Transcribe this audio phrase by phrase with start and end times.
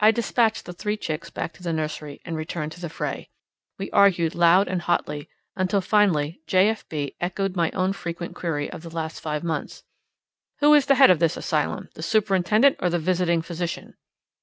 [0.00, 3.28] I despatched the three chicks back to the nursery and returned to the fray.
[3.78, 6.70] We argued loud and hotly, until finally J.
[6.70, 6.88] F.
[6.88, 7.16] B.
[7.20, 9.84] echoed my own frequent query of the last five months:
[10.60, 13.96] "Who is the head of this asylum, the superintendent or the visiting physician?"